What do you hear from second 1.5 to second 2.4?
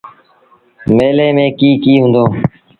ڪيٚ ڪيٚ هُݩدو۔